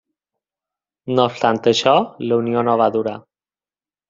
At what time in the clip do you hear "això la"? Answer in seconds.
1.73-2.41